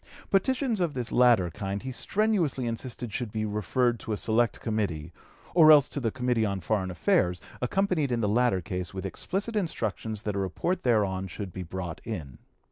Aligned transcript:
Petitions 0.31 0.79
of 0.79 0.95
this 0.95 1.11
latter 1.11 1.51
kind 1.51 1.83
he 1.83 1.91
strenuously 1.91 2.65
insisted 2.65 3.13
should 3.13 3.31
be 3.31 3.45
referred 3.45 3.99
to 3.99 4.11
a 4.13 4.17
select 4.17 4.59
committee, 4.59 5.13
or 5.53 5.71
else 5.71 5.87
to 5.89 5.99
the 5.99 6.09
Committee 6.09 6.43
on 6.43 6.59
Foreign 6.59 6.89
Affairs, 6.89 7.39
accompanied 7.61 8.11
in 8.11 8.19
the 8.21 8.27
latter 8.27 8.61
case 8.61 8.95
with 8.95 9.05
explicit 9.05 9.55
instructions 9.55 10.23
that 10.23 10.35
a 10.35 10.39
report 10.39 10.81
thereon 10.81 11.27
should 11.27 11.53
be 11.53 11.61
brought 11.61 12.01
in. 12.03 12.39